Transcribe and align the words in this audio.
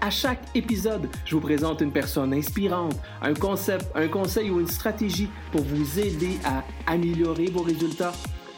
À 0.00 0.10
chaque 0.10 0.42
épisode, 0.54 1.08
je 1.24 1.34
vous 1.34 1.40
présente 1.40 1.80
une 1.80 1.90
personne 1.90 2.34
inspirante, 2.34 2.96
un 3.22 3.34
concept, 3.34 3.86
un 3.94 4.08
conseil 4.08 4.50
ou 4.50 4.60
une 4.60 4.68
stratégie 4.68 5.28
pour 5.50 5.62
vous 5.62 5.98
aider 5.98 6.38
à 6.44 6.62
améliorer 6.86 7.46
vos 7.46 7.62
résultats, 7.62 8.12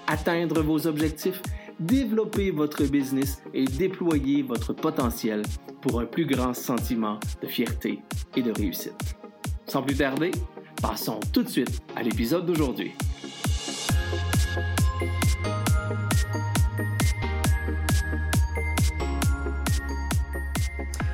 atteindre 0.09 0.63
vos 0.63 0.87
objectifs, 0.87 1.41
développer 1.79 2.51
votre 2.51 2.85
business 2.85 3.41
et 3.55 3.65
déployer 3.65 4.43
votre 4.43 4.73
potentiel 4.73 5.43
pour 5.81 6.01
un 6.01 6.07
plus 6.07 6.27
grand 6.27 6.55
sentiment 6.55 7.21
de 7.41 7.47
fierté 7.47 8.01
et 8.37 8.43
de 8.43 8.51
réussite. 8.51 9.17
Sans 9.67 9.83
plus 9.83 9.97
tarder, 9.97 10.33
passons 10.83 11.21
tout 11.33 11.45
de 11.45 11.49
suite 11.49 11.81
à 11.95 12.03
l'épisode 12.03 12.47
d'aujourd'hui. 12.47 12.93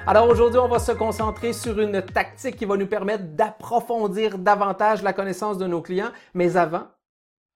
Alors 0.07 0.29
aujourd'hui, 0.29 0.61
on 0.61 0.69
va 0.69 0.81
se 0.81 0.93
concentrer 0.93 1.55
sur 1.55 1.81
une 1.81 2.03
tactique 2.03 2.57
qui 2.57 2.67
va 2.67 2.77
nous 2.77 2.87
permettre 2.87 3.25
d'approfondir 3.25 4.37
davantage 4.37 5.03
la 5.03 5.15
connaissance 5.15 5.57
de 5.57 5.67
nos 5.67 5.81
clients. 5.81 6.13
Mais 6.35 6.59
avant, 6.59 6.89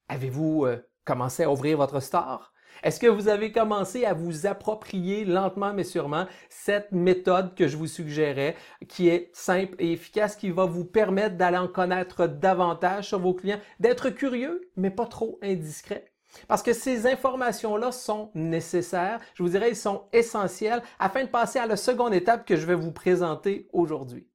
avez-vous 0.09 0.65
euh, 0.65 0.79
commencé 1.05 1.43
à 1.43 1.51
ouvrir 1.51 1.77
votre 1.77 2.01
store? 2.01 2.55
Est-ce 2.83 3.01
que 3.01 3.07
vous 3.07 3.29
avez 3.29 3.53
commencé 3.53 4.07
à 4.07 4.15
vous 4.15 4.47
approprier 4.47 5.27
lentement 5.27 5.75
mais 5.75 5.85
sûrement 5.85 6.25
cette 6.49 6.91
méthode 6.91 7.55
que 7.55 7.69
je 7.69 7.77
vous 7.77 7.87
suggérais, 7.87 8.57
qui 8.89 9.11
est 9.11 9.29
simple 9.35 9.77
et 9.79 9.93
efficace, 9.93 10.35
qui 10.35 10.51
va 10.51 10.65
vous 10.65 10.87
permettre 10.87 11.37
d'aller 11.37 11.59
en 11.59 11.69
connaître 11.69 12.27
davantage 12.27 13.09
sur 13.09 13.19
vos 13.19 13.35
clients, 13.35 13.61
d'être 13.79 14.09
curieux 14.09 14.71
mais 14.75 14.91
pas 14.91 15.07
trop 15.07 15.39
indiscret? 15.43 16.15
Parce 16.47 16.63
que 16.63 16.73
ces 16.73 17.07
informations-là 17.07 17.93
sont 17.93 18.31
nécessaires, 18.35 19.21
je 19.35 19.43
vous 19.43 19.49
dirais, 19.49 19.69
elles 19.69 19.77
sont 19.77 20.05
essentielles 20.13 20.83
afin 20.99 21.25
de 21.25 21.29
passer 21.29 21.59
à 21.59 21.67
la 21.67 21.77
seconde 21.77 22.15
étape 22.15 22.47
que 22.47 22.57
je 22.57 22.67
vais 22.67 22.75
vous 22.75 22.93
présenter 22.93 23.69
aujourd'hui. 23.73 24.29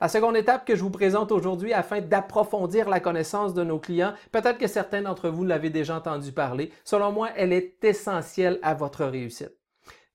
La 0.00 0.08
seconde 0.08 0.36
étape 0.36 0.66
que 0.66 0.76
je 0.76 0.82
vous 0.82 0.90
présente 0.90 1.32
aujourd'hui 1.32 1.72
afin 1.72 2.00
d'approfondir 2.00 2.88
la 2.88 3.00
connaissance 3.00 3.54
de 3.54 3.64
nos 3.64 3.78
clients, 3.78 4.12
peut-être 4.30 4.58
que 4.58 4.66
certains 4.66 5.02
d'entre 5.02 5.30
vous 5.30 5.44
l'avez 5.44 5.70
déjà 5.70 5.96
entendu 5.96 6.32
parler, 6.32 6.70
selon 6.84 7.12
moi, 7.12 7.30
elle 7.36 7.52
est 7.52 7.82
essentielle 7.82 8.58
à 8.62 8.74
votre 8.74 9.04
réussite. 9.04 9.56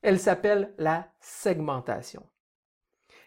Elle 0.03 0.19
s'appelle 0.19 0.73
la 0.77 1.08
segmentation. 1.19 2.23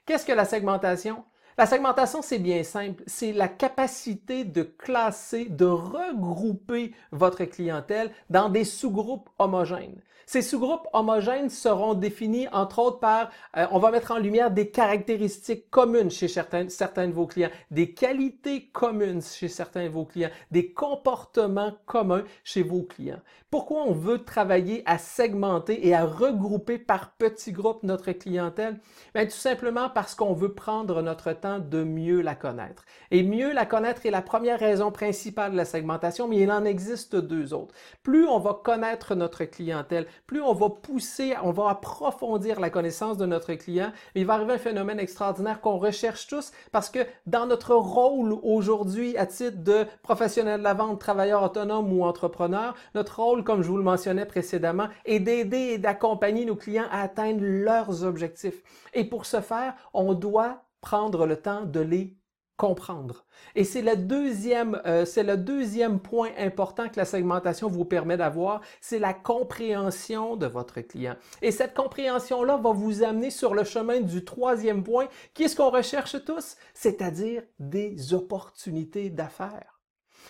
Qu'est-ce 0.07 0.27
que 0.27 0.33
la 0.33 0.45
segmentation? 0.45 1.25
La 1.57 1.67
segmentation, 1.67 2.21
c'est 2.21 2.41
bien 2.41 2.65
simple. 2.65 3.05
C'est 3.07 3.33
la 3.33 3.47
capacité 3.47 4.45
de 4.45 4.63
classer, 4.65 5.45
de 5.45 5.67
regrouper 5.67 6.93
votre 7.13 7.45
clientèle 7.45 8.11
dans 8.29 8.49
des 8.49 8.65
sous-groupes 8.65 9.31
homogènes. 9.39 10.01
Ces 10.27 10.43
sous-groupes 10.43 10.87
homogènes 10.93 11.51
seront 11.51 11.95
définis 11.95 12.49
entre 12.53 12.79
autres 12.79 12.99
par, 12.99 13.31
euh, 13.57 13.67
on 13.71 13.79
va 13.79 13.91
mettre 13.91 14.13
en 14.13 14.19
lumière 14.19 14.51
des 14.51 14.71
caractéristiques 14.71 15.71
communes 15.71 16.11
chez 16.11 16.29
certains, 16.29 16.69
certains 16.69 17.09
de 17.09 17.13
vos 17.13 17.27
clients, 17.27 17.51
des 17.71 17.93
qualités 17.93 18.69
communes 18.73 19.23
chez 19.23 19.49
certains 19.49 19.85
de 19.85 19.91
vos 19.91 20.05
clients, 20.05 20.31
des 20.51 20.73
comportements 20.73 21.75
communs 21.87 22.25
chez 22.43 22.63
vos 22.63 22.83
clients. 22.83 23.21
Pourquoi 23.51 23.83
on 23.85 23.93
veut 23.93 24.25
travailler 24.25 24.83
à 24.87 24.99
segmenter 24.99 25.87
et 25.87 25.95
à 25.95 26.05
regrouper 26.05 26.79
par 26.79 27.13
petits 27.13 27.53
groupes 27.53 27.83
notre 27.83 28.11
clientèle? 28.13 28.81
Bien, 29.15 29.25
tout 29.25 29.31
simplement 29.31 29.89
parce 29.89 30.15
qu'on 30.15 30.33
veut 30.33 30.55
prendre 30.55 31.03
notre 31.03 31.33
temps 31.33 31.59
de 31.59 31.85
mieux 31.85 32.21
la 32.21 32.35
connaître. 32.35 32.85
Et 33.11 33.23
mieux 33.23 33.53
la 33.53 33.67
connaître 33.67 34.07
est 34.07 34.11
la 34.11 34.23
première 34.23 34.59
raison 34.59 34.91
principale 34.91 35.53
de 35.53 35.57
la 35.57 35.65
segmentation, 35.65 36.27
mais 36.27 36.39
il 36.39 36.51
en 36.51 36.65
existe 36.65 37.15
deux 37.15 37.55
autres. 37.55 37.75
Plus 38.03 38.27
on 38.27 38.39
va 38.39 38.55
connaître 38.55 39.15
notre 39.15 39.45
clientèle, 39.45 40.07
plus 40.27 40.43
on 40.43 40.53
va 40.53 40.71
pousser, 40.71 41.35
on 41.43 41.51
va 41.51 41.71
approfondir 41.71 42.61
la 42.61 42.71
connaissance 42.71 43.17
de 43.17 43.27
notre 43.27 43.55
client, 43.55 43.93
il 44.15 44.27
va 44.27 44.35
arriver 44.35 44.55
un 44.55 44.59
phénomène 44.59 44.99
extraordinaire 44.99 45.61
qu'on 45.61 45.79
recherche 45.79 46.27
tous 46.27 46.53
parce 46.73 46.91
que 46.91 47.01
dans 47.27 47.47
notre 47.47 47.75
rôle 47.75 48.39
aujourd'hui 48.43 49.17
à 49.17 49.27
titre 49.27 49.63
de 49.63 49.87
professionnel 50.03 50.61
de 50.61 50.65
la 50.65 50.75
vente, 50.75 51.01
travailleur 51.01 51.43
autonome 51.43 51.93
ou 51.93 52.05
entrepreneur, 52.05 52.75
notre 52.95 53.21
rôle, 53.21 53.45
comme 53.45 53.63
je 53.63 53.69
vous 53.69 53.77
le 53.77 53.83
mentionnais 53.83 54.27
précédemment, 54.27 54.89
est 55.05 55.21
d'aider 55.21 55.75
et 55.75 55.79
d'accompagner 55.79 56.45
nos 56.45 56.57
clients 56.57 56.89
à 56.91 57.03
atteindre 57.03 57.41
leurs 57.43 58.05
objectifs. 58.05 58.63
Et 58.93 59.05
pour 59.05 59.27
ce 59.27 59.41
faire, 59.41 59.75
on 59.93 60.15
doit 60.15 60.65
prendre 60.81 61.27
le 61.27 61.37
temps 61.37 61.63
de 61.63 61.81
les 61.81 62.17
comprendre. 62.57 63.25
Et 63.55 63.65
c'est 63.65 63.83
le 63.83 63.97
deuxième, 63.97 64.81
euh, 64.87 65.05
c'est 65.05 65.23
le 65.25 65.37
deuxième 65.37 65.99
point 66.01 66.31
important 66.39 66.89
que 66.89 66.97
la 66.97 67.05
segmentation 67.05 67.69
vous 67.69 67.85
permet 67.85 68.17
d'avoir, 68.17 68.61
c'est 68.81 68.99
la 68.99 69.13
compréhension 69.13 70.37
de 70.37 70.47
votre 70.47 70.81
client. 70.81 71.17
Et 71.43 71.51
cette 71.51 71.75
compréhension-là 71.75 72.57
va 72.59 72.73
vous 72.73 73.03
amener 73.03 73.31
sur 73.31 73.55
le 73.55 73.65
chemin 73.65 74.01
du 74.01 74.25
troisième 74.25 74.85
point, 74.85 75.09
qui 75.35 75.45
est 75.45 75.49
ce 75.49 75.57
qu'on 75.57 75.71
recherche 75.71 76.25
tous, 76.25 76.57
c'est-à-dire 76.75 77.43
des 77.59 78.15
opportunités 78.15 79.11
d'affaires. 79.11 79.81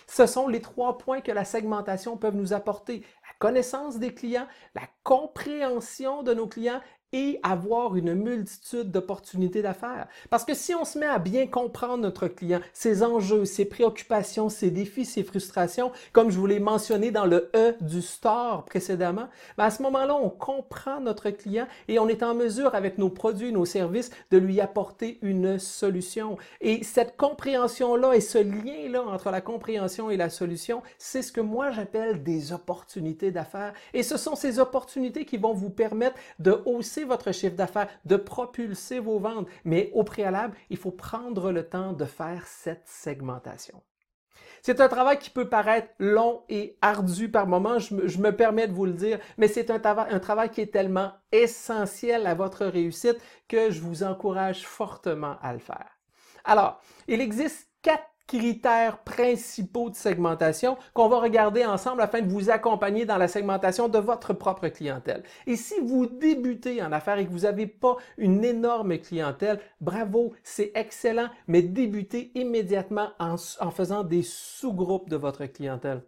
Ce 0.07 0.25
sont 0.25 0.47
les 0.47 0.61
trois 0.61 0.97
points 0.97 1.21
que 1.21 1.31
la 1.31 1.45
segmentation 1.45 2.17
peut 2.17 2.31
nous 2.31 2.53
apporter. 2.53 3.05
La 3.23 3.33
connaissance 3.39 3.97
des 3.97 4.13
clients, 4.13 4.47
la 4.73 4.87
compréhension 5.03 6.23
de 6.23 6.33
nos 6.33 6.47
clients 6.47 6.81
et 7.13 7.39
avoir 7.43 7.95
une 7.95 8.13
multitude 8.13 8.91
d'opportunités 8.91 9.61
d'affaires. 9.61 10.07
Parce 10.29 10.43
que 10.45 10.53
si 10.53 10.73
on 10.75 10.85
se 10.85 10.99
met 10.99 11.05
à 11.05 11.19
bien 11.19 11.47
comprendre 11.47 11.97
notre 11.97 12.27
client, 12.27 12.59
ses 12.73 13.03
enjeux, 13.03 13.45
ses 13.45 13.65
préoccupations, 13.65 14.49
ses 14.49 14.71
défis, 14.71 15.05
ses 15.05 15.23
frustrations, 15.23 15.91
comme 16.11 16.29
je 16.29 16.37
vous 16.37 16.47
l'ai 16.47 16.59
mentionné 16.59 17.11
dans 17.11 17.25
le 17.25 17.49
E 17.55 17.75
du 17.81 18.01
store 18.01 18.65
précédemment, 18.65 19.27
ben 19.57 19.65
à 19.65 19.71
ce 19.71 19.81
moment-là, 19.83 20.15
on 20.15 20.29
comprend 20.29 20.99
notre 20.99 21.29
client 21.29 21.67
et 21.87 21.99
on 21.99 22.07
est 22.07 22.23
en 22.23 22.33
mesure 22.33 22.75
avec 22.75 22.97
nos 22.97 23.09
produits, 23.09 23.51
nos 23.51 23.65
services, 23.65 24.11
de 24.31 24.37
lui 24.37 24.59
apporter 24.59 25.19
une 25.21 25.59
solution. 25.59 26.37
Et 26.61 26.83
cette 26.83 27.17
compréhension-là 27.17 28.13
et 28.13 28.21
ce 28.21 28.37
lien-là 28.37 29.03
entre 29.03 29.31
la 29.31 29.41
compréhension 29.41 30.09
et 30.09 30.17
la 30.17 30.29
solution, 30.29 30.81
c'est 30.97 31.21
ce 31.21 31.31
que 31.31 31.41
moi 31.41 31.71
j'appelle 31.71 32.23
des 32.23 32.51
opportunités 32.51 33.31
d'affaires. 33.31 33.73
Et 33.93 34.03
ce 34.03 34.17
sont 34.17 34.35
ces 34.35 34.59
opportunités 34.59 35.25
qui 35.25 35.37
vont 35.37 35.53
vous 35.53 35.69
permettre 35.69 36.17
de 36.39 36.61
hausser 36.65 36.94
votre 37.03 37.31
chiffre 37.31 37.55
d'affaires, 37.55 37.89
de 38.05 38.15
propulser 38.15 38.99
vos 38.99 39.19
ventes. 39.19 39.47
Mais 39.63 39.91
au 39.93 40.03
préalable, 40.03 40.55
il 40.69 40.77
faut 40.77 40.91
prendre 40.91 41.51
le 41.51 41.67
temps 41.67 41.93
de 41.93 42.05
faire 42.05 42.45
cette 42.47 42.87
segmentation. 42.87 43.81
C'est 44.61 44.81
un 44.81 44.87
travail 44.87 45.19
qui 45.19 45.29
peut 45.29 45.47
paraître 45.47 45.89
long 45.99 46.41
et 46.49 46.75
ardu 46.81 47.29
par 47.29 47.45
moments, 47.45 47.77
je 47.77 47.93
me, 47.93 48.31
permets 48.31 48.67
de 48.67 48.73
vous 48.73 48.87
le 48.87 48.93
dire, 48.93 49.19
mais 49.37 49.47
c'est 49.47 49.69
un, 49.69 49.79
un 49.79 50.19
travail 50.19 50.49
qui 50.49 50.61
est 50.61 50.73
tellement 50.73 51.11
essentiel 51.31 52.25
à 52.25 52.33
votre 52.33 52.65
réussite 52.65 53.17
que 53.47 53.69
je 53.69 53.79
vous 53.81 54.01
encourage 54.01 54.65
fortement 54.65 55.37
à 55.43 55.53
le 55.53 55.59
faire. 55.59 55.99
Alors, 56.43 56.81
il 57.07 57.21
existe 57.21 57.69
quatre 57.83 58.14
critères 58.27 58.99
principaux 58.99 59.89
de 59.89 59.95
segmentation 59.95 60.77
qu'on 60.93 61.09
va 61.09 61.19
regarder 61.19 61.65
ensemble 61.65 62.01
afin 62.01 62.21
de 62.21 62.31
vous 62.31 62.49
accompagner 62.49 63.05
dans 63.05 63.17
la 63.17 63.27
segmentation 63.27 63.87
de 63.87 63.99
votre 63.99 64.33
propre 64.33 64.67
clientèle. 64.67 65.23
Et 65.47 65.55
si 65.55 65.75
vous 65.81 66.05
débutez 66.07 66.81
en 66.81 66.91
affaires 66.91 67.17
et 67.17 67.25
que 67.25 67.31
vous 67.31 67.39
n'avez 67.39 67.67
pas 67.67 67.97
une 68.17 68.43
énorme 68.43 68.97
clientèle, 68.97 69.59
bravo, 69.81 70.33
c'est 70.43 70.71
excellent, 70.75 71.29
mais 71.47 71.61
débutez 71.61 72.31
immédiatement 72.35 73.09
en, 73.19 73.35
en 73.59 73.71
faisant 73.71 74.03
des 74.03 74.23
sous-groupes 74.23 75.09
de 75.09 75.15
votre 75.15 75.45
clientèle. 75.45 76.01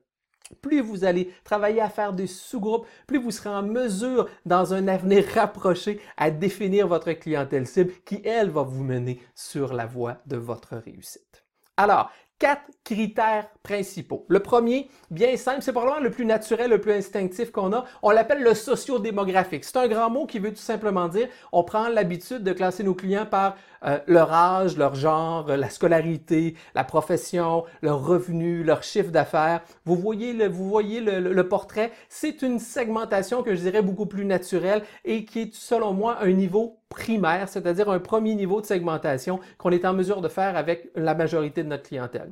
Plus 0.61 0.81
vous 0.81 1.03
allez 1.03 1.33
travailler 1.43 1.81
à 1.81 1.89
faire 1.89 2.13
des 2.13 2.27
sous-groupes, 2.27 2.87
plus 3.05 3.19
vous 3.19 3.31
serez 3.31 3.49
en 3.49 3.63
mesure, 3.63 4.29
dans 4.45 4.73
un 4.73 4.87
avenir 4.87 5.25
rapproché, 5.33 5.99
à 6.15 6.31
définir 6.31 6.87
votre 6.87 7.11
clientèle 7.13 7.67
cible 7.67 7.91
qui, 8.05 8.21
elle, 8.23 8.49
va 8.49 8.63
vous 8.63 8.83
mener 8.83 9.19
sur 9.35 9.73
la 9.73 9.85
voie 9.85 10.17
de 10.25 10.37
votre 10.37 10.77
réussite. 10.77 11.46
Alors, 11.79 12.11
quatre 12.39 12.63
critères 12.83 13.49
principaux. 13.61 14.25
Le 14.29 14.39
premier, 14.39 14.89
bien 15.11 15.37
simple, 15.37 15.61
c'est 15.61 15.71
probablement 15.71 16.03
le 16.03 16.09
plus 16.09 16.25
naturel, 16.25 16.71
le 16.71 16.81
plus 16.81 16.93
instinctif 16.93 17.51
qu'on 17.51 17.71
a. 17.73 17.85
On 18.01 18.09
l'appelle 18.09 18.41
le 18.41 18.55
socio-démographique. 18.55 19.63
C'est 19.63 19.77
un 19.77 19.87
grand 19.87 20.09
mot 20.09 20.25
qui 20.25 20.39
veut 20.39 20.51
tout 20.51 20.57
simplement 20.57 21.07
dire 21.07 21.27
on 21.51 21.63
prend 21.63 21.87
l'habitude 21.87 22.43
de 22.43 22.53
classer 22.53 22.83
nos 22.83 22.95
clients 22.95 23.25
par 23.27 23.55
euh, 23.85 23.99
leur 24.07 24.31
âge, 24.33 24.77
leur 24.77 24.95
genre, 24.95 25.47
la 25.47 25.69
scolarité, 25.69 26.55
la 26.75 26.83
profession, 26.83 27.63
leur 27.81 28.05
revenu, 28.05 28.63
leur 28.63 28.83
chiffre 28.83 29.11
d'affaires. 29.11 29.61
Vous 29.85 29.95
voyez 29.95 30.33
le, 30.33 30.47
vous 30.47 30.67
voyez 30.67 31.01
le, 31.01 31.19
le 31.19 31.47
portrait. 31.47 31.91
C'est 32.09 32.41
une 32.41 32.59
segmentation 32.59 33.43
que 33.43 33.55
je 33.55 33.61
dirais 33.61 33.81
beaucoup 33.81 34.05
plus 34.05 34.25
naturelle 34.25 34.83
et 35.05 35.25
qui 35.25 35.41
est, 35.41 35.53
selon 35.53 35.93
moi, 35.93 36.17
un 36.21 36.31
niveau 36.31 36.79
primaire, 36.89 37.49
c'est-à-dire 37.49 37.89
un 37.89 37.99
premier 37.99 38.35
niveau 38.35 38.61
de 38.61 38.65
segmentation 38.65 39.39
qu'on 39.57 39.71
est 39.71 39.85
en 39.85 39.93
mesure 39.93 40.21
de 40.21 40.27
faire 40.27 40.55
avec 40.55 40.89
la 40.95 41.15
majorité 41.15 41.63
de 41.63 41.69
notre 41.69 41.83
clientèle. 41.83 42.31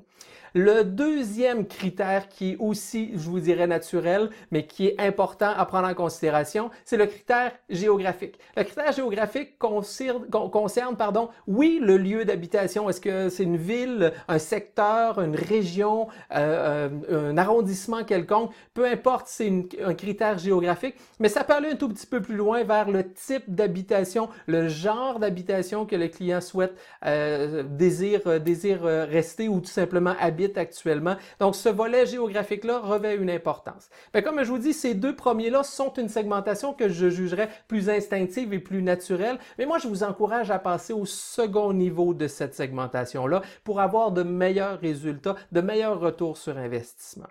Le 0.57 0.85
deuxième 0.85 1.67
critère 1.67 2.29
qui 2.29 2.51
est 2.51 2.57
aussi, 2.59 3.11
je 3.13 3.29
vous 3.29 3.41
dirais, 3.41 3.67
naturel, 3.67 4.29
mais 4.51 4.65
qui 4.65 4.87
est 4.87 4.97
important 5.01 5.51
à 5.53 5.65
prendre 5.65 5.85
en 5.85 5.93
considération, 5.93 6.71
c'est 6.85 6.95
le 6.95 7.07
critère 7.07 7.51
géographique. 7.69 8.39
Le 8.55 8.63
critère 8.63 8.93
géographique 8.93 9.59
concerne, 9.59 10.95
pardon, 10.95 11.27
oui, 11.45 11.79
le 11.81 11.97
lieu 11.97 12.23
d'habitation. 12.23 12.89
Est-ce 12.89 13.01
que 13.01 13.27
c'est 13.27 13.43
une 13.43 13.57
ville, 13.57 14.13
un 14.29 14.39
secteur, 14.39 15.19
une 15.19 15.35
région, 15.35 16.07
euh, 16.33 16.87
euh, 17.09 17.31
un 17.31 17.37
arrondissement 17.37 18.05
quelconque? 18.05 18.53
Peu 18.73 18.85
importe, 18.85 19.27
c'est 19.27 19.51
un 19.83 19.93
critère 19.93 20.37
géographique, 20.37 20.95
mais 21.19 21.27
ça 21.27 21.43
peut 21.43 21.51
aller 21.51 21.71
un 21.71 21.75
tout 21.75 21.89
petit 21.89 22.07
peu 22.07 22.21
plus 22.21 22.37
loin 22.37 22.63
vers 22.63 22.89
le 22.89 23.11
type 23.11 23.43
d'habitation, 23.53 24.29
le 24.47 24.69
genre 24.69 25.19
d'habitation 25.19 25.85
que 25.85 25.97
le 25.97 26.07
client 26.07 26.39
souhaite, 26.39 26.77
euh, 27.05 27.63
désire, 27.63 28.39
désire 28.39 28.83
rester 28.83 29.49
ou 29.49 29.59
tout 29.59 29.67
simplement 29.67 30.13
habiter 30.17 30.44
actuellement. 30.55 31.15
Donc, 31.39 31.55
ce 31.55 31.69
volet 31.69 32.05
géographique-là 32.05 32.79
revêt 32.79 33.15
une 33.15 33.29
importance. 33.29 33.89
Mais 34.13 34.23
comme 34.23 34.43
je 34.43 34.49
vous 34.49 34.57
dis, 34.57 34.73
ces 34.73 34.93
deux 34.93 35.15
premiers-là 35.15 35.63
sont 35.63 35.93
une 35.93 36.09
segmentation 36.09 36.73
que 36.73 36.89
je 36.89 37.09
jugerais 37.09 37.49
plus 37.67 37.89
instinctive 37.89 38.53
et 38.53 38.59
plus 38.59 38.81
naturelle. 38.81 39.39
Mais 39.57 39.65
moi, 39.65 39.77
je 39.77 39.87
vous 39.87 40.03
encourage 40.03 40.51
à 40.51 40.59
passer 40.59 40.93
au 40.93 41.05
second 41.05 41.73
niveau 41.73 42.13
de 42.13 42.27
cette 42.27 42.55
segmentation-là 42.55 43.41
pour 43.63 43.79
avoir 43.79 44.11
de 44.11 44.23
meilleurs 44.23 44.79
résultats, 44.79 45.35
de 45.51 45.61
meilleurs 45.61 45.99
retours 45.99 46.37
sur 46.37 46.57
investissement. 46.57 47.27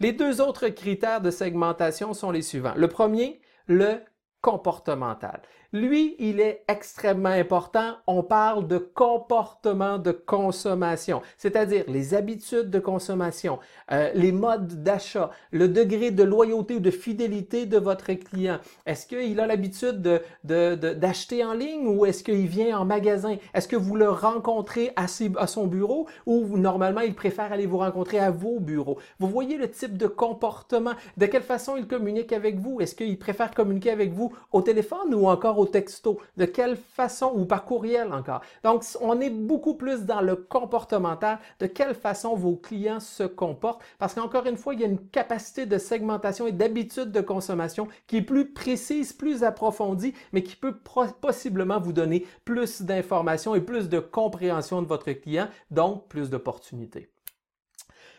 Les 0.00 0.12
deux 0.12 0.40
autres 0.40 0.68
critères 0.68 1.20
de 1.20 1.30
segmentation 1.30 2.14
sont 2.14 2.30
les 2.30 2.42
suivants. 2.42 2.74
Le 2.76 2.88
premier, 2.88 3.40
le 3.66 4.00
comportemental. 4.40 5.42
Lui, 5.72 6.14
il 6.18 6.40
est 6.40 6.62
extrêmement 6.68 7.28
important. 7.28 7.94
On 8.06 8.22
parle 8.22 8.66
de 8.66 8.78
comportement 8.78 9.98
de 9.98 10.12
consommation, 10.12 11.22
c'est-à-dire 11.36 11.84
les 11.88 12.14
habitudes 12.14 12.70
de 12.70 12.78
consommation, 12.78 13.58
euh, 13.92 14.10
les 14.14 14.32
modes 14.32 14.82
d'achat, 14.82 15.30
le 15.50 15.68
degré 15.68 16.10
de 16.10 16.22
loyauté 16.22 16.74
ou 16.76 16.80
de 16.80 16.90
fidélité 16.90 17.66
de 17.66 17.78
votre 17.78 18.12
client. 18.12 18.58
Est-ce 18.86 19.06
qu'il 19.06 19.40
a 19.40 19.46
l'habitude 19.46 20.20
d'acheter 20.44 21.44
en 21.44 21.52
ligne 21.52 21.86
ou 21.86 22.06
est-ce 22.06 22.22
qu'il 22.22 22.46
vient 22.46 22.78
en 22.78 22.84
magasin? 22.84 23.36
Est-ce 23.54 23.68
que 23.68 23.76
vous 23.76 23.96
le 23.96 24.08
rencontrez 24.08 24.92
à 24.96 25.06
son 25.46 25.66
bureau 25.66 26.06
ou 26.26 26.56
normalement 26.56 27.00
il 27.00 27.14
préfère 27.14 27.52
aller 27.52 27.66
vous 27.66 27.78
rencontrer 27.78 28.18
à 28.18 28.30
vos 28.30 28.60
bureaux? 28.60 28.98
Vous 29.18 29.28
voyez 29.28 29.56
le 29.56 29.70
type 29.70 29.96
de 29.96 30.06
comportement, 30.06 30.92
de 31.16 31.26
quelle 31.26 31.42
façon 31.42 31.76
il 31.76 31.86
communique 31.86 32.32
avec 32.32 32.58
vous? 32.58 32.80
Est-ce 32.80 32.94
qu'il 32.94 33.18
préfère 33.18 33.52
communiquer 33.52 33.90
avec 33.90 34.12
vous 34.12 34.32
au 34.52 34.62
téléphone 34.62 35.14
ou 35.14 35.26
encore 35.26 35.55
au 35.58 35.66
texto, 35.66 36.18
de 36.36 36.44
quelle 36.44 36.76
façon, 36.76 37.32
ou 37.34 37.44
par 37.44 37.64
courriel 37.64 38.12
encore. 38.12 38.40
Donc, 38.64 38.84
on 39.00 39.20
est 39.20 39.30
beaucoup 39.30 39.74
plus 39.74 40.04
dans 40.04 40.20
le 40.20 40.36
comportemental, 40.36 41.38
de 41.60 41.66
quelle 41.66 41.94
façon 41.94 42.34
vos 42.34 42.56
clients 42.56 43.00
se 43.00 43.22
comportent, 43.22 43.82
parce 43.98 44.14
qu'encore 44.14 44.46
une 44.46 44.56
fois, 44.56 44.74
il 44.74 44.80
y 44.80 44.84
a 44.84 44.88
une 44.88 45.08
capacité 45.08 45.66
de 45.66 45.78
segmentation 45.78 46.46
et 46.46 46.52
d'habitude 46.52 47.10
de 47.12 47.20
consommation 47.20 47.88
qui 48.06 48.18
est 48.18 48.22
plus 48.22 48.52
précise, 48.52 49.12
plus 49.12 49.44
approfondie, 49.44 50.14
mais 50.32 50.42
qui 50.42 50.56
peut 50.56 50.76
possiblement 51.20 51.80
vous 51.80 51.92
donner 51.92 52.26
plus 52.44 52.82
d'informations 52.82 53.54
et 53.54 53.60
plus 53.60 53.88
de 53.88 53.98
compréhension 53.98 54.82
de 54.82 54.86
votre 54.86 55.10
client, 55.12 55.48
donc 55.70 56.08
plus 56.08 56.30
d'opportunités. 56.30 57.10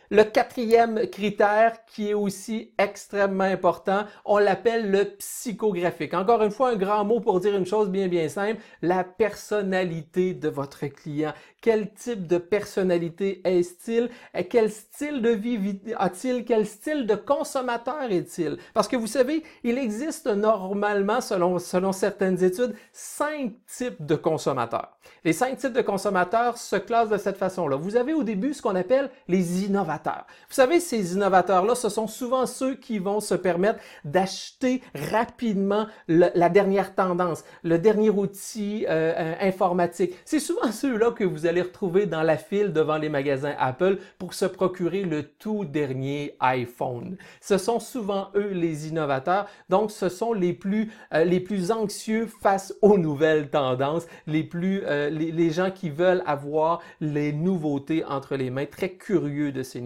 Le 0.10 0.24
quatrième 0.24 1.06
critère 1.08 1.84
qui 1.86 2.12
est 2.12 2.14
aussi 2.14 2.72
extrêmement 2.78 3.44
important, 3.44 4.06
on 4.24 4.38
l'appelle 4.38 4.90
le 4.90 5.04
psychographique. 5.04 6.14
Encore 6.14 6.42
une 6.44 6.52
fois, 6.52 6.70
un 6.70 6.76
grand 6.78 7.04
mot 7.04 7.20
pour 7.20 7.42
dire 7.42 7.58
une 7.58 7.66
chose 7.66 7.90
bien 7.90 8.08
bien 8.08 8.30
simple, 8.30 8.62
la 8.82 9.04
personnalité 9.04 10.34
de 10.34 10.48
votre 10.48 10.88
client. 10.88 11.34
Quel 11.60 11.94
type 11.94 12.26
de 12.26 12.38
personnalité 12.38 13.42
est-il? 13.44 14.10
Quel 14.50 14.72
style 14.72 15.22
de 15.22 15.32
vie 15.32 15.82
a-t-il? 15.98 16.46
Quel 16.46 16.66
style 16.66 17.06
de 17.06 17.16
consommateur 17.16 18.10
est-il? 18.10 18.58
Parce 18.74 18.88
que 18.88 18.96
vous 18.96 19.08
savez, 19.08 19.44
il 19.66 19.78
existe 19.78 20.28
normalement, 20.28 21.20
selon, 21.20 21.60
selon 21.60 21.92
certaines 21.92 22.42
études, 22.42 22.76
cinq 22.94 23.52
types 23.66 24.06
de 24.06 24.16
consommateurs. 24.16 24.98
Les 25.26 25.34
cinq 25.34 25.58
types 25.58 25.74
de 25.74 25.82
consommateurs 25.82 26.58
se 26.58 26.78
classent 26.78 27.10
de 27.10 27.18
cette 27.18 27.38
façon-là. 27.38 27.76
Vous 27.76 27.98
avez 27.98 28.14
au 28.14 28.24
début 28.24 28.54
ce 28.54 28.62
qu'on 28.62 28.76
appelle 28.76 29.10
les 29.28 29.66
innovateurs. 29.66 29.97
Vous 30.06 30.54
savez, 30.54 30.80
ces 30.80 31.14
innovateurs-là, 31.14 31.76
ce 31.76 31.90
sont 31.90 32.08
souvent 32.08 32.46
ceux 32.46 32.76
qui 32.76 33.00
vont 33.00 33.20
se 33.20 33.36
permettre 33.36 33.80
d'acheter 34.06 34.82
rapidement 35.12 35.88
la 36.08 36.50
dernière 36.50 36.96
tendance, 36.96 37.44
le 37.64 37.78
dernier 37.78 38.10
outil 38.10 38.86
euh, 38.88 39.14
euh, 39.18 39.34
informatique. 39.42 40.14
C'est 40.26 40.40
souvent 40.40 40.72
ceux-là 40.72 41.12
que 41.12 41.24
vous 41.24 41.46
allez 41.46 41.62
retrouver 41.62 42.06
dans 42.06 42.24
la 42.24 42.38
file 42.38 42.74
devant 42.74 42.98
les 42.98 43.10
magasins 43.10 43.54
Apple 43.60 43.98
pour 44.18 44.34
se 44.34 44.46
procurer 44.46 45.04
le 45.04 45.24
tout 45.24 45.66
dernier 45.66 46.36
iPhone. 46.40 47.18
Ce 47.42 47.58
sont 47.58 47.80
souvent 47.80 48.30
eux 48.36 48.52
les 48.52 48.88
innovateurs, 48.88 49.48
donc 49.70 49.92
ce 49.92 50.10
sont 50.10 50.34
les 50.34 50.54
plus, 50.54 50.92
euh, 51.14 51.24
les 51.24 51.40
plus 51.40 51.72
anxieux 51.72 52.28
face 52.42 52.74
aux 52.82 52.98
nouvelles 52.98 53.50
tendances, 53.50 54.08
les 54.26 54.44
plus, 54.44 54.84
les, 55.12 55.50
gens 55.52 55.72
qui 55.72 55.90
veulent 55.90 56.24
avoir 56.26 56.82
les 57.00 57.32
nouveautés 57.32 58.04
entre 58.04 58.36
les 58.36 58.50
mains, 58.50 58.66
très 58.66 58.90
curieux 58.90 59.52
de 59.52 59.64
ces 59.64 59.80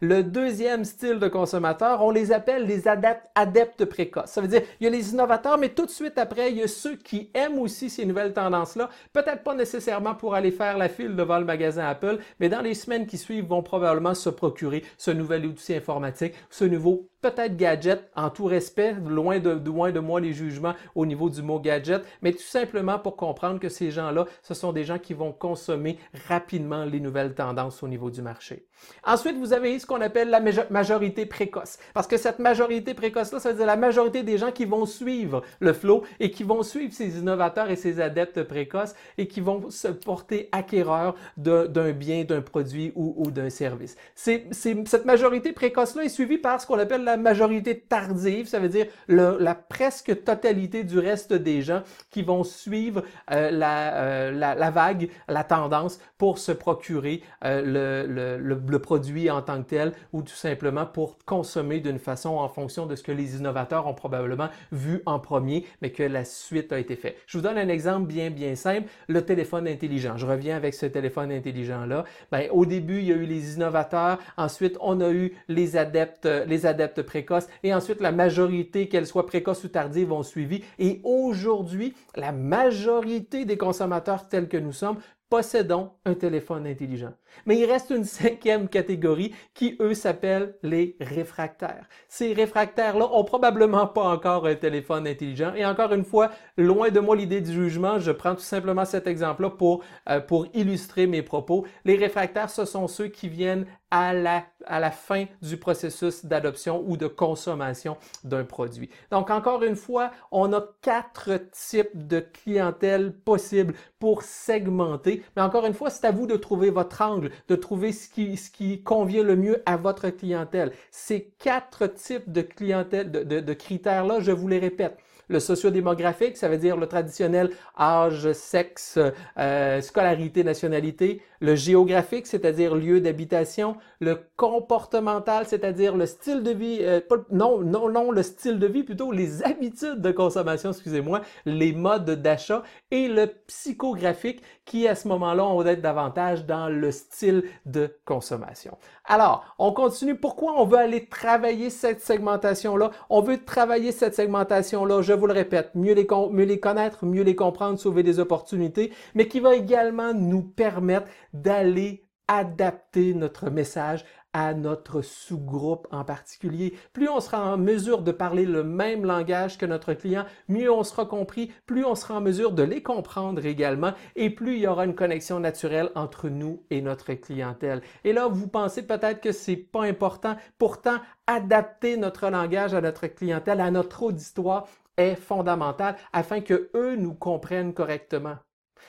Le 0.00 0.22
deuxième 0.22 0.84
style 0.84 1.18
de 1.18 1.28
consommateur, 1.28 2.02
on 2.02 2.10
les 2.10 2.30
appelle 2.30 2.66
les 2.66 2.86
adeptes, 2.86 3.26
adeptes 3.34 3.86
précoces. 3.86 4.30
Ça 4.30 4.40
veut 4.42 4.48
dire, 4.48 4.62
il 4.78 4.84
y 4.84 4.86
a 4.86 4.90
les 4.90 5.12
innovateurs, 5.12 5.56
mais 5.56 5.70
tout 5.70 5.86
de 5.86 5.90
suite 5.90 6.18
après, 6.18 6.50
il 6.50 6.58
y 6.58 6.62
a 6.62 6.68
ceux 6.68 6.96
qui 6.96 7.30
aiment 7.32 7.58
aussi 7.58 7.88
ces 7.88 8.04
nouvelles 8.04 8.34
tendances-là. 8.34 8.90
Peut-être 9.12 9.42
pas 9.42 9.54
nécessairement 9.54 10.14
pour 10.14 10.34
aller 10.34 10.50
faire 10.50 10.76
la 10.76 10.88
file 10.88 11.16
devant 11.16 11.38
le 11.38 11.46
magasin 11.46 11.86
Apple, 11.86 12.18
mais 12.40 12.50
dans 12.50 12.60
les 12.60 12.74
semaines 12.74 13.06
qui 13.06 13.16
suivent, 13.16 13.46
vont 13.46 13.62
probablement 13.62 14.14
se 14.14 14.28
procurer 14.28 14.84
ce 14.98 15.10
nouvel 15.10 15.46
outil 15.46 15.74
informatique, 15.74 16.34
ce 16.50 16.64
nouveau 16.64 17.08
peut-être 17.30 17.56
gadget, 17.56 18.10
en 18.14 18.30
tout 18.30 18.44
respect, 18.44 18.94
loin 19.04 19.38
de, 19.38 19.50
loin 19.50 19.90
de 19.90 20.00
moi 20.00 20.20
les 20.20 20.32
jugements 20.32 20.74
au 20.94 21.06
niveau 21.06 21.28
du 21.28 21.42
mot 21.42 21.58
gadget, 21.58 22.02
mais 22.22 22.32
tout 22.32 22.38
simplement 22.38 22.98
pour 22.98 23.16
comprendre 23.16 23.60
que 23.60 23.68
ces 23.68 23.90
gens-là, 23.90 24.26
ce 24.42 24.54
sont 24.54 24.72
des 24.72 24.84
gens 24.84 24.98
qui 24.98 25.14
vont 25.14 25.32
consommer 25.32 25.98
rapidement 26.28 26.84
les 26.84 27.00
nouvelles 27.00 27.34
tendances 27.34 27.82
au 27.82 27.88
niveau 27.88 28.10
du 28.10 28.22
marché. 28.22 28.66
Ensuite, 29.04 29.36
vous 29.36 29.52
avez 29.52 29.78
ce 29.78 29.86
qu'on 29.86 30.00
appelle 30.00 30.30
la 30.30 30.40
majorité 30.70 31.26
précoce. 31.26 31.78
Parce 31.94 32.06
que 32.06 32.16
cette 32.16 32.38
majorité 32.38 32.94
précoce-là, 32.94 33.40
ça 33.40 33.50
veut 33.50 33.56
dire 33.56 33.66
la 33.66 33.76
majorité 33.76 34.22
des 34.22 34.38
gens 34.38 34.52
qui 34.52 34.64
vont 34.64 34.86
suivre 34.86 35.42
le 35.60 35.72
flow 35.72 36.04
et 36.20 36.30
qui 36.30 36.42
vont 36.42 36.62
suivre 36.62 36.92
ces 36.92 37.18
innovateurs 37.18 37.70
et 37.70 37.76
ces 37.76 38.00
adeptes 38.00 38.42
précoces 38.42 38.94
et 39.18 39.26
qui 39.26 39.40
vont 39.40 39.70
se 39.70 39.88
porter 39.88 40.48
acquéreurs 40.52 41.14
d'un 41.36 41.92
bien, 41.92 42.24
d'un 42.24 42.42
produit 42.42 42.92
ou, 42.94 43.30
d'un 43.30 43.50
service. 43.50 43.96
C'est, 44.14 44.46
cette 44.52 45.04
majorité 45.04 45.52
précoce-là 45.52 46.04
est 46.04 46.08
suivie 46.08 46.38
par 46.38 46.60
ce 46.60 46.66
qu'on 46.66 46.78
appelle 46.78 47.04
la 47.04 47.15
majorité 47.16 47.78
tardive. 47.78 48.46
Ça 48.46 48.58
veut 48.58 48.68
dire 48.68 48.86
la 49.08 49.54
presque 49.54 50.24
totalité 50.24 50.84
du 50.84 50.98
reste 50.98 51.32
des 51.32 51.62
gens 51.62 51.82
qui 52.10 52.22
vont 52.22 52.44
suivre 52.44 53.02
euh, 53.30 53.46
euh, 53.46 54.30
la, 54.32 54.54
la, 54.54 54.70
vague, 54.70 55.08
la 55.28 55.44
tendance 55.44 55.98
pour 56.18 56.38
se 56.38 56.52
procurer 56.52 57.22
euh, 57.44 58.06
le, 58.06 58.56
le 58.58 58.78
produit 58.78 59.30
en 59.30 59.42
tant 59.42 59.62
que 59.62 59.68
tel 59.68 59.92
ou 60.12 60.22
tout 60.22 60.34
simplement 60.34 60.86
pour 60.86 61.18
consommer 61.24 61.80
d'une 61.80 61.98
façon 61.98 62.30
en 62.30 62.48
fonction 62.48 62.86
de 62.86 62.94
ce 62.94 63.02
que 63.02 63.12
les 63.12 63.36
innovateurs 63.36 63.86
ont 63.86 63.94
probablement 63.94 64.48
vu 64.72 65.02
en 65.06 65.18
premier, 65.18 65.66
mais 65.82 65.90
que 65.90 66.02
la 66.02 66.24
suite 66.24 66.72
a 66.72 66.78
été 66.78 66.96
faite. 66.96 67.16
Je 67.26 67.38
vous 67.38 67.42
donne 67.42 67.58
un 67.58 67.68
exemple 67.68 68.06
bien, 68.06 68.30
bien 68.30 68.54
simple, 68.54 68.88
le 69.08 69.22
téléphone 69.22 69.68
intelligent. 69.68 70.16
Je 70.16 70.26
reviens 70.26 70.56
avec 70.56 70.74
ce 70.74 70.86
téléphone 70.86 71.32
intelligent-là. 71.32 72.04
Ben, 72.30 72.48
au 72.50 72.66
début, 72.66 72.98
il 72.98 73.04
y 73.04 73.12
a 73.12 73.16
eu 73.16 73.26
les 73.26 73.54
innovateurs, 73.54 74.18
ensuite, 74.36 74.76
on 74.80 75.00
a 75.00 75.10
eu 75.10 75.32
les 75.48 75.76
adeptes, 75.76 76.28
les 76.46 76.66
adeptes 76.66 76.95
précoces, 77.02 77.48
et 77.62 77.74
ensuite, 77.74 78.00
la 78.00 78.12
majorité, 78.12 78.88
qu'elle 78.88 79.06
soit 79.06 79.26
précoce 79.26 79.64
ou 79.64 79.68
tardive, 79.68 80.12
ont 80.12 80.22
suivi. 80.22 80.62
Et 80.78 81.00
aujourd'hui, 81.04 81.94
la 82.14 82.32
majorité 82.32 83.44
des 83.44 83.56
consommateurs 83.56 84.28
tels 84.28 84.48
que 84.48 84.56
nous 84.56 84.72
sommes 84.72 84.98
possédons 85.28 85.90
un 86.04 86.14
téléphone 86.14 86.66
intelligent. 86.66 87.12
Mais 87.46 87.58
il 87.58 87.64
reste 87.66 87.90
une 87.90 88.04
cinquième 88.04 88.68
catégorie 88.68 89.34
qui, 89.54 89.76
eux, 89.80 89.94
s'appellent 89.94 90.54
les 90.62 90.96
réfractaires. 91.00 91.88
Ces 92.08 92.32
réfractaires-là 92.32 93.08
ont 93.12 93.24
probablement 93.24 93.86
pas 93.86 94.04
encore 94.04 94.46
un 94.46 94.54
téléphone 94.54 95.06
intelligent. 95.06 95.52
Et 95.54 95.66
encore 95.66 95.92
une 95.92 96.04
fois, 96.04 96.30
loin 96.56 96.90
de 96.90 97.00
moi 97.00 97.16
l'idée 97.16 97.40
du 97.40 97.52
jugement, 97.52 97.98
je 97.98 98.12
prends 98.12 98.34
tout 98.34 98.40
simplement 98.40 98.84
cet 98.84 99.06
exemple-là 99.06 99.50
pour, 99.50 99.82
euh, 100.08 100.20
pour 100.20 100.46
illustrer 100.54 101.06
mes 101.06 101.22
propos. 101.22 101.66
Les 101.84 101.96
réfractaires, 101.96 102.50
ce 102.50 102.64
sont 102.64 102.86
ceux 102.86 103.08
qui 103.08 103.28
viennent 103.28 103.66
à 103.90 104.12
la, 104.12 104.44
à 104.64 104.80
la 104.80 104.90
fin 104.90 105.26
du 105.42 105.56
processus 105.56 106.24
d'adoption 106.24 106.82
ou 106.86 106.96
de 106.96 107.06
consommation 107.06 107.96
d'un 108.24 108.44
produit. 108.44 108.90
Donc, 109.10 109.30
encore 109.30 109.62
une 109.62 109.76
fois, 109.76 110.10
on 110.30 110.52
a 110.52 110.64
quatre 110.82 111.38
types 111.52 112.06
de 112.06 112.20
clientèle 112.20 113.12
possibles 113.12 113.74
pour 113.98 114.22
segmenter. 114.22 115.22
Mais 115.36 115.42
encore 115.42 115.66
une 115.66 115.74
fois, 115.74 115.90
c'est 115.90 116.06
à 116.06 116.10
vous 116.10 116.26
de 116.26 116.36
trouver 116.36 116.70
votre 116.70 117.00
angle, 117.02 117.30
de 117.48 117.56
trouver 117.56 117.92
ce 117.92 118.08
qui, 118.08 118.36
ce 118.36 118.50
qui 118.50 118.82
convient 118.82 119.22
le 119.22 119.36
mieux 119.36 119.62
à 119.66 119.76
votre 119.76 120.08
clientèle. 120.10 120.72
Ces 120.90 121.32
quatre 121.38 121.86
types 121.86 122.30
de 122.30 122.42
clientèle, 122.42 123.10
de, 123.10 123.22
de, 123.22 123.40
de 123.40 123.52
critères-là, 123.54 124.20
je 124.20 124.32
vous 124.32 124.48
les 124.48 124.58
répète. 124.58 124.98
Le 125.28 125.40
sociodémographique, 125.40 126.36
ça 126.36 126.48
veut 126.48 126.58
dire 126.58 126.76
le 126.76 126.86
traditionnel 126.86 127.50
âge, 127.78 128.32
sexe, 128.32 128.98
euh, 129.38 129.80
scolarité, 129.80 130.44
nationalité. 130.44 131.22
Le 131.40 131.54
géographique, 131.54 132.26
c'est-à-dire 132.26 132.74
lieu 132.74 133.00
d'habitation. 133.00 133.76
Le 134.00 134.18
comportemental, 134.36 135.46
c'est-à-dire 135.46 135.96
le 135.96 136.06
style 136.06 136.42
de 136.42 136.50
vie, 136.52 136.78
euh, 136.80 137.00
non, 137.30 137.58
non, 137.60 137.88
non, 137.90 138.10
le 138.10 138.22
style 138.22 138.58
de 138.58 138.66
vie, 138.66 138.84
plutôt 138.84 139.12
les 139.12 139.42
habitudes 139.42 140.00
de 140.00 140.12
consommation, 140.12 140.70
excusez-moi, 140.70 141.20
les 141.44 141.72
modes 141.72 142.10
d'achat. 142.22 142.62
Et 142.90 143.08
le 143.08 143.26
psychographique, 143.46 144.42
qui 144.64 144.88
à 144.88 144.94
ce 144.94 145.08
moment-là, 145.08 145.44
on 145.44 145.62
va 145.62 145.72
être 145.72 145.82
davantage 145.82 146.46
dans 146.46 146.68
le 146.68 146.90
style 146.90 147.44
de 147.66 147.96
consommation. 148.04 148.78
Alors, 149.04 149.54
on 149.58 149.72
continue. 149.72 150.16
Pourquoi 150.16 150.60
on 150.60 150.64
veut 150.64 150.78
aller 150.78 151.06
travailler 151.06 151.70
cette 151.70 152.00
segmentation-là? 152.00 152.90
On 153.08 153.20
veut 153.20 153.44
travailler 153.44 153.92
cette 153.92 154.14
segmentation-là, 154.14 155.02
vous 155.16 155.26
le 155.26 155.32
répète, 155.32 155.74
mieux 155.74 155.94
les, 155.94 156.06
connaître, 156.06 157.04
mieux 157.04 157.22
les 157.22 157.36
comprendre, 157.36 157.78
sauver 157.78 158.02
des 158.02 158.18
opportunités, 158.18 158.92
mais 159.14 159.28
qui 159.28 159.40
va 159.40 159.54
également 159.54 160.14
nous 160.14 160.42
permettre 160.42 161.08
d'aller 161.32 162.06
adapter 162.28 163.14
notre 163.14 163.50
message 163.50 164.04
à 164.32 164.52
notre 164.52 165.00
sous-groupe 165.00 165.88
en 165.90 166.04
particulier. 166.04 166.74
Plus 166.92 167.08
on 167.08 167.20
sera 167.20 167.54
en 167.54 167.56
mesure 167.56 168.02
de 168.02 168.12
parler 168.12 168.44
le 168.44 168.62
même 168.62 169.06
langage 169.06 169.56
que 169.56 169.64
notre 169.64 169.94
client, 169.94 170.26
mieux 170.48 170.70
on 170.70 170.82
sera 170.82 171.06
compris, 171.06 171.50
plus 171.64 171.86
on 171.86 171.94
sera 171.94 172.16
en 172.16 172.20
mesure 172.20 172.52
de 172.52 172.62
les 172.62 172.82
comprendre 172.82 173.46
également 173.46 173.94
et 174.14 174.28
plus 174.28 174.56
il 174.56 174.60
y 174.60 174.66
aura 174.66 174.84
une 174.84 174.94
connexion 174.94 175.40
naturelle 175.40 175.90
entre 175.94 176.28
nous 176.28 176.62
et 176.68 176.82
notre 176.82 177.14
clientèle. 177.14 177.80
Et 178.04 178.12
là, 178.12 178.28
vous 178.28 178.46
pensez 178.46 178.86
peut-être 178.86 179.22
que 179.22 179.32
c'est 179.32 179.56
pas 179.56 179.84
important. 179.84 180.36
Pourtant, 180.58 180.98
adapter 181.26 181.96
notre 181.96 182.28
langage 182.28 182.74
à 182.74 182.82
notre 182.82 183.06
clientèle, 183.06 183.62
à 183.62 183.70
notre 183.70 184.02
auditoire 184.02 184.66
est 184.96 185.16
fondamental 185.16 185.96
afin 186.12 186.40
que 186.40 186.70
eux 186.74 186.96
nous 186.96 187.14
comprennent 187.14 187.74
correctement. 187.74 188.36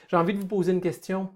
J'ai 0.07 0.17
envie 0.17 0.33
de 0.33 0.39
vous 0.39 0.47
poser 0.47 0.71
une 0.71 0.81
question. 0.81 1.33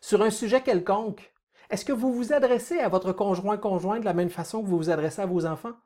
Sur 0.00 0.22
un 0.22 0.30
sujet 0.30 0.62
quelconque, 0.62 1.32
est-ce 1.70 1.84
que 1.84 1.92
vous 1.92 2.12
vous 2.12 2.32
adressez 2.32 2.78
à 2.80 2.88
votre 2.88 3.12
conjoint-conjoint 3.12 4.00
de 4.00 4.04
la 4.04 4.14
même 4.14 4.30
façon 4.30 4.62
que 4.62 4.68
vous 4.68 4.76
vous 4.76 4.90
adressez 4.90 5.22
à 5.22 5.26
vos 5.26 5.46
enfants? 5.46 5.76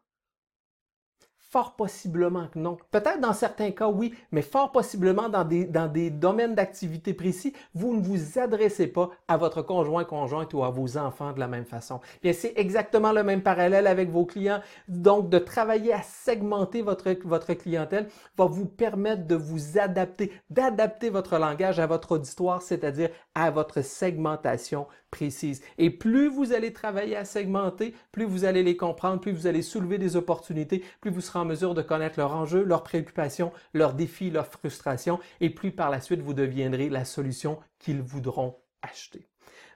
Fort 1.56 1.74
possiblement 1.74 2.48
que 2.48 2.58
non. 2.58 2.76
Peut-être 2.90 3.18
dans 3.18 3.32
certains 3.32 3.70
cas, 3.70 3.88
oui, 3.88 4.12
mais 4.30 4.42
fort 4.42 4.72
possiblement 4.72 5.30
dans 5.30 5.42
des, 5.42 6.10
domaines 6.10 6.54
d'activité 6.54 7.14
précis, 7.14 7.54
vous 7.72 7.96
ne 7.96 8.02
vous 8.02 8.38
adressez 8.38 8.88
pas 8.88 9.08
à 9.26 9.38
votre 9.38 9.62
conjoint, 9.62 10.04
conjointe 10.04 10.52
ou 10.52 10.64
à 10.64 10.68
vos 10.68 10.98
enfants 10.98 11.32
de 11.32 11.40
la 11.40 11.48
même 11.48 11.64
façon. 11.64 12.00
Bien, 12.22 12.34
c'est 12.34 12.52
exactement 12.56 13.10
le 13.10 13.22
même 13.22 13.40
parallèle 13.40 13.86
avec 13.86 14.10
vos 14.10 14.26
clients. 14.26 14.60
Donc, 14.86 15.30
de 15.30 15.38
travailler 15.38 15.94
à 15.94 16.02
segmenter 16.02 16.82
votre 16.82 17.54
clientèle 17.54 18.08
va 18.36 18.44
vous 18.44 18.66
permettre 18.66 19.26
de 19.26 19.34
vous 19.34 19.78
adapter, 19.78 20.32
d'adapter 20.50 21.08
votre 21.08 21.38
langage 21.38 21.80
à 21.80 21.86
votre 21.86 22.12
auditoire, 22.16 22.60
c'est-à-dire 22.60 23.08
à 23.34 23.50
votre 23.50 23.80
segmentation 23.80 24.86
précise. 25.10 25.62
Et 25.78 25.90
plus 25.90 26.28
vous 26.28 26.52
allez 26.52 26.72
travailler 26.72 27.16
à 27.16 27.24
segmenter, 27.24 27.94
plus 28.12 28.24
vous 28.24 28.44
allez 28.44 28.62
les 28.62 28.76
comprendre, 28.76 29.20
plus 29.20 29.32
vous 29.32 29.46
allez 29.46 29.62
soulever 29.62 29.98
des 29.98 30.16
opportunités, 30.16 30.84
plus 31.00 31.10
vous 31.10 31.20
serez 31.20 31.38
en 31.38 31.44
mesure 31.44 31.74
de 31.74 31.82
connaître 31.82 32.18
leurs 32.18 32.34
enjeux, 32.34 32.64
leurs 32.64 32.82
préoccupations, 32.82 33.52
leurs 33.72 33.94
défis, 33.94 34.30
leurs 34.30 34.46
frustrations, 34.46 35.20
et 35.40 35.50
plus 35.50 35.72
par 35.72 35.90
la 35.90 36.00
suite 36.00 36.20
vous 36.20 36.34
deviendrez 36.34 36.88
la 36.88 37.04
solution 37.04 37.58
qu'ils 37.78 38.02
voudront 38.02 38.56
acheter. 38.82 39.26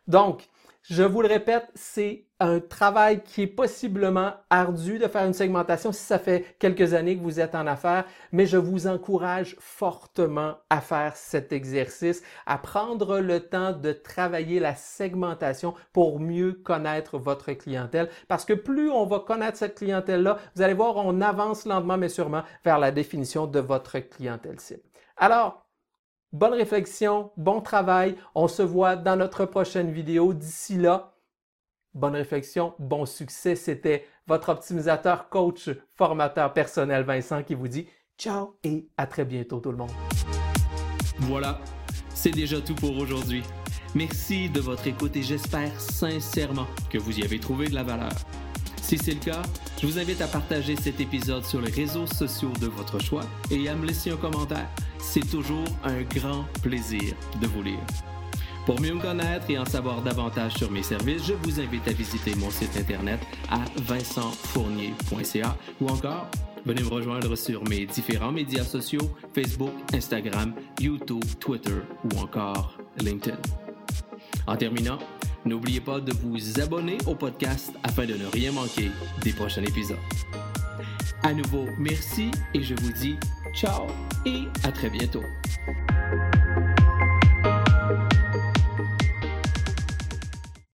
Donc, 0.07 0.49
je 0.83 1.03
vous 1.03 1.21
le 1.21 1.29
répète, 1.29 1.67
c'est 1.75 2.25
un 2.41 2.59
travail 2.59 3.23
qui 3.23 3.43
est 3.43 3.47
possiblement 3.47 4.33
ardu 4.49 4.99
de 4.99 5.09
faire 5.09 5.27
une 5.27 5.35
segmentation 5.35 5.93
si 5.93 6.03
ça 6.03 6.19
fait 6.19 6.57
quelques 6.59 6.95
années 6.95 7.19
que 7.19 7.23
vous 7.23 7.39
êtes 7.39 7.55
en 7.55 7.67
affaires, 7.67 8.07
mais 8.33 8.47
je 8.47 8.57
vous 8.57 8.87
encourage 8.87 9.57
fortement 9.59 10.55
à 10.71 10.81
faire 10.81 11.17
cet 11.17 11.53
exercice, 11.53 12.23
à 12.47 12.57
prendre 12.57 13.21
le 13.21 13.41
temps 13.41 13.73
de 13.73 13.93
travailler 13.93 14.59
la 14.59 14.75
segmentation 14.75 15.75
pour 15.93 16.19
mieux 16.19 16.55
connaître 16.55 17.19
votre 17.19 17.53
clientèle. 17.53 18.09
Parce 18.27 18.47
que 18.47 18.55
plus 18.55 18.91
on 18.91 19.05
va 19.05 19.21
connaître 19.21 19.59
cette 19.59 19.77
clientèle-là, 19.77 20.39
vous 20.57 20.63
allez 20.63 20.75
voir, 20.75 20.97
on 20.97 21.21
avance 21.21 21.67
lentement 21.67 21.99
mais 21.99 22.09
sûrement 22.09 22.43
vers 22.65 22.79
la 22.79 22.91
définition 22.91 23.47
de 23.47 23.61
votre 23.61 23.99
clientèle 23.99 24.59
cible. 24.59 24.83
Alors, 25.19 25.67
Bonne 26.33 26.55
réflexion, 26.55 27.33
bon 27.37 27.61
travail. 27.61 28.15
On 28.37 28.47
se 28.47 28.63
voit 28.63 28.95
dans 28.95 29.17
notre 29.17 29.47
prochaine 29.47 29.91
vidéo. 29.91 30.33
D'ici 30.33 30.77
là, 30.77 31.17
bonne 31.93 32.15
réflexion, 32.15 32.75
bon 32.79 33.05
succès. 33.05 33.57
C'était 33.57 34.07
votre 34.29 34.51
optimisateur, 34.51 35.29
coach, 35.29 35.71
formateur 35.97 36.53
personnel 36.53 37.03
Vincent 37.03 37.43
qui 37.43 37.57
vous 37.57 37.67
dit 37.67 37.89
ciao 38.17 38.57
et 38.63 38.87
à 38.97 39.09
très 39.09 39.25
bientôt 39.25 39.59
tout 39.59 39.73
le 39.73 39.79
monde. 39.79 39.91
Voilà, 41.19 41.59
c'est 42.11 42.31
déjà 42.31 42.61
tout 42.61 42.77
pour 42.77 42.97
aujourd'hui. 42.97 43.43
Merci 43.97 44.49
de 44.49 44.61
votre 44.61 44.87
écoute 44.87 45.17
et 45.17 45.23
j'espère 45.23 45.81
sincèrement 45.81 46.69
que 46.91 46.99
vous 46.99 47.19
y 47.19 47.25
avez 47.25 47.41
trouvé 47.41 47.67
de 47.67 47.75
la 47.75 47.83
valeur. 47.83 48.13
Si 48.81 48.97
c'est 48.97 49.15
le 49.15 49.21
cas, 49.21 49.43
je 49.81 49.87
vous 49.87 49.99
invite 49.99 50.21
à 50.21 50.29
partager 50.29 50.77
cet 50.77 51.01
épisode 51.01 51.45
sur 51.45 51.61
les 51.61 51.73
réseaux 51.73 52.07
sociaux 52.07 52.53
de 52.61 52.69
votre 52.69 53.01
choix 53.01 53.25
et 53.51 53.69
à 53.69 53.75
me 53.75 53.85
laisser 53.85 54.11
un 54.11 54.17
commentaire. 54.17 54.69
C'est 55.02 55.28
toujours 55.28 55.64
un 55.85 56.02
grand 56.02 56.45
plaisir 56.62 57.14
de 57.40 57.47
vous 57.47 57.62
lire. 57.62 57.80
Pour 58.66 58.80
mieux 58.80 58.95
me 58.95 59.00
connaître 59.00 59.50
et 59.50 59.59
en 59.59 59.64
savoir 59.64 60.02
davantage 60.02 60.54
sur 60.54 60.71
mes 60.71 60.83
services, 60.83 61.26
je 61.26 61.33
vous 61.33 61.61
invite 61.61 61.88
à 61.88 61.92
visiter 61.92 62.35
mon 62.37 62.50
site 62.50 62.76
internet 62.76 63.21
à 63.50 63.64
vincentfournier.ca 63.83 65.57
ou 65.80 65.88
encore 65.88 66.26
venez 66.64 66.83
me 66.83 66.88
rejoindre 66.88 67.35
sur 67.37 67.66
mes 67.69 67.87
différents 67.87 68.33
médias 68.33 68.64
sociaux 68.64 69.11
Facebook, 69.35 69.73
Instagram, 69.95 70.54
YouTube, 70.80 71.25
Twitter 71.40 71.80
ou 72.04 72.19
encore 72.19 72.78
LinkedIn. 72.99 73.38
En 74.47 74.57
terminant, 74.57 74.99
N'oubliez 75.45 75.80
pas 75.80 76.00
de 76.00 76.12
vous 76.12 76.61
abonner 76.61 76.99
au 77.07 77.14
podcast 77.14 77.73
afin 77.83 78.04
de 78.04 78.14
ne 78.14 78.26
rien 78.26 78.52
manquer 78.52 78.90
des 79.23 79.33
prochains 79.33 79.62
épisodes. 79.62 79.97
À 81.23 81.35
nouveau, 81.35 81.67
merci 81.79 82.31
et 82.55 82.62
je 82.62 82.75
vous 82.75 82.93
dis 82.93 83.19
ciao 83.53 83.89
et 84.25 84.45
à 84.65 84.73
très 84.73 84.89
bientôt. 84.89 85.23